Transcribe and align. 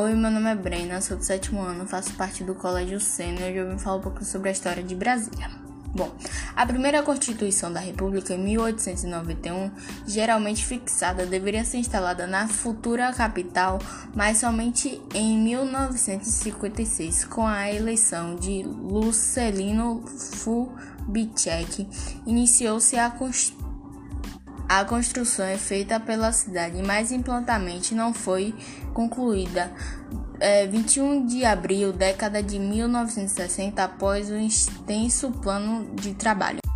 Oi, 0.00 0.14
meu 0.14 0.30
nome 0.30 0.48
é 0.48 0.54
Brena, 0.54 1.00
sou 1.00 1.16
do 1.16 1.24
sétimo 1.24 1.60
ano, 1.60 1.84
faço 1.84 2.14
parte 2.14 2.44
do 2.44 2.54
Colégio 2.54 3.00
Sênior 3.00 3.48
e 3.48 3.50
hoje 3.50 3.56
eu 3.56 3.70
vim 3.70 3.78
falar 3.78 3.96
um 3.96 4.00
pouco 4.00 4.24
sobre 4.24 4.48
a 4.48 4.52
história 4.52 4.80
de 4.80 4.94
Brasília. 4.94 5.50
Bom, 5.92 6.14
a 6.54 6.64
primeira 6.64 7.02
Constituição 7.02 7.72
da 7.72 7.80
República, 7.80 8.32
em 8.32 8.38
1891, 8.38 9.72
geralmente 10.06 10.64
fixada, 10.64 11.26
deveria 11.26 11.64
ser 11.64 11.78
instalada 11.78 12.28
na 12.28 12.46
futura 12.46 13.12
capital, 13.12 13.80
mas 14.14 14.38
somente 14.38 15.02
em 15.12 15.36
1956, 15.36 17.24
com 17.24 17.44
a 17.44 17.68
eleição 17.68 18.36
de 18.36 18.62
Lucellino 18.62 20.04
Kubitschek, 20.44 21.88
iniciou-se 22.24 22.96
a 22.96 23.10
Constituição 23.10 23.67
a 24.68 24.84
construção 24.84 25.46
é 25.46 25.56
feita 25.56 25.98
pela 25.98 26.30
cidade, 26.30 26.82
mas 26.82 27.10
implantamente 27.10 27.94
não 27.94 28.12
foi 28.12 28.54
concluída. 28.92 29.72
É, 30.38 30.66
21 30.66 31.26
de 31.26 31.44
abril, 31.44 31.92
década 31.92 32.42
de 32.42 32.58
1960, 32.58 33.82
após 33.82 34.30
um 34.30 34.38
extenso 34.38 35.30
plano 35.32 35.94
de 35.94 36.14
trabalho. 36.14 36.67